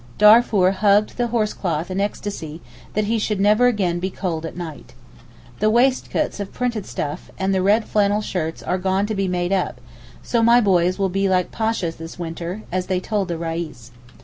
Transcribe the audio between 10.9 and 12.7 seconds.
will be like Pashas this winter,